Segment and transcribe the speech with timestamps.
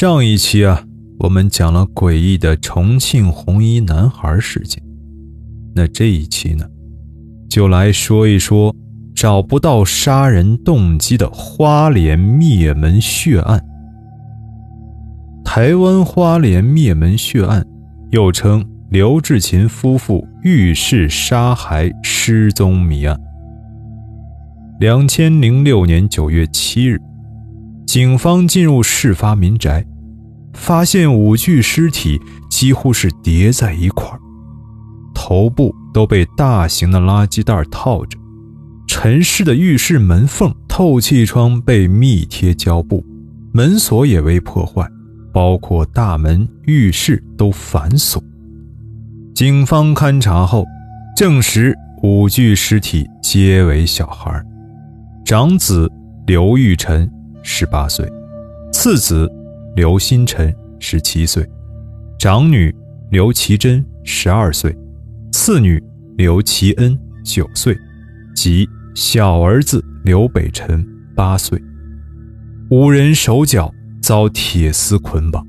[0.00, 0.84] 上一期啊，
[1.18, 4.80] 我们讲了诡异的重庆红衣男孩事件。
[5.74, 6.64] 那这一期呢，
[7.50, 8.72] 就来说一说
[9.12, 13.60] 找不到杀人动机的花莲灭门血案。
[15.44, 17.66] 台湾花莲灭门血案，
[18.12, 23.18] 又称刘志勤夫妇遇事杀害失踪谜案。
[24.78, 27.00] 两千零六年九月七日。
[27.84, 29.82] 警方进入事发民宅，
[30.58, 34.06] 发现五具尸体几乎是叠在一块
[35.14, 38.18] 头部都被大型的垃圾袋套着，
[38.86, 43.04] 陈氏的浴室门缝、透气窗被密贴胶布，
[43.52, 44.86] 门锁也未破坏，
[45.32, 48.22] 包括大门、浴室都反锁。
[49.34, 50.64] 警方勘查后，
[51.16, 54.42] 证实五具尸体皆为小孩，
[55.24, 55.90] 长子
[56.26, 57.10] 刘玉晨。
[57.42, 58.06] 十八岁，
[58.72, 59.30] 次子
[59.78, 61.48] 刘新辰十七岁，
[62.18, 62.74] 长女
[63.12, 64.76] 刘其珍十二岁，
[65.30, 65.80] 次女
[66.16, 67.78] 刘其恩九岁，
[68.34, 71.56] 及小儿子刘北辰八岁。
[72.70, 75.46] 五人手脚遭铁丝捆绑，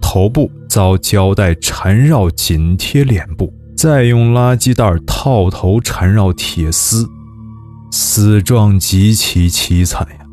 [0.00, 7.04] 头部遭胶带缠绕紧贴脸部，再用垃圾袋套头缠绕铁丝，
[7.90, 10.24] 死状极其凄惨呀。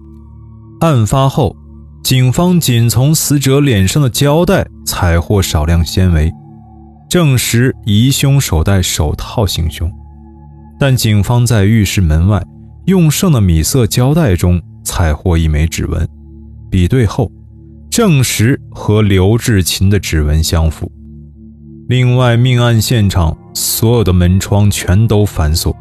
[0.81, 1.55] 案发后，
[2.03, 6.31] 警方仅从死者脸上的胶带采获少量纤维，
[7.07, 9.89] 证实疑凶手戴手套行凶。
[10.79, 12.43] 但警方在浴室门外
[12.85, 16.05] 用剩的米色胶带中采获一枚指纹，
[16.69, 17.31] 比对后，
[17.89, 20.91] 证实和刘志勤的指纹相符。
[21.87, 25.73] 另外，命案现场所有的门窗全都反锁。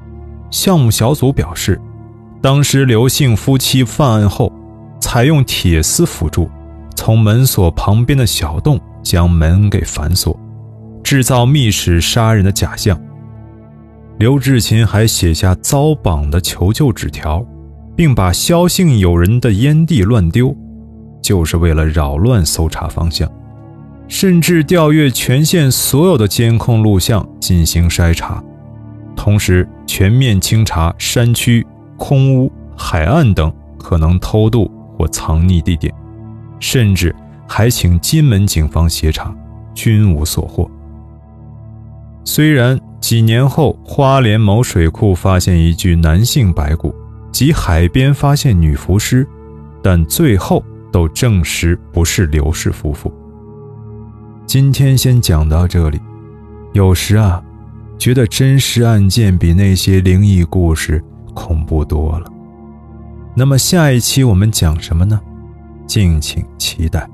[0.51, 1.81] 项目小组表示，
[2.43, 4.53] 当时刘姓夫妻犯案后。
[5.01, 6.49] 采用铁丝辅助，
[6.95, 10.39] 从门锁旁边的小洞将门给反锁，
[11.03, 13.01] 制造密室杀人的假象。
[14.19, 17.45] 刘志勤还写下遭绑的求救纸条，
[17.97, 20.55] 并把肖姓友人的烟蒂乱丢，
[21.23, 23.31] 就是为了扰乱搜查方向。
[24.07, 28.43] 甚至调阅全县所有的监控录像进行筛查，
[29.17, 34.71] 同时全面清查山区、空屋、海岸等可能偷渡。
[35.01, 35.91] 或藏匿地点，
[36.59, 37.15] 甚至
[37.49, 39.35] 还请金门警方协查，
[39.73, 40.71] 均无所获。
[42.23, 46.95] 虽然几年后花莲某水库发现一具男性白骨，
[47.33, 49.27] 及海边发现女浮尸，
[49.83, 50.63] 但最后
[50.93, 53.11] 都证实不是刘氏夫妇。
[54.45, 55.99] 今天先讲到这里。
[56.75, 57.43] 有时啊，
[57.97, 62.31] 觉得真实案件比那些灵异故事恐怖多了。
[63.41, 65.19] 那么下一期我们讲什么呢？
[65.87, 67.09] 敬请期待。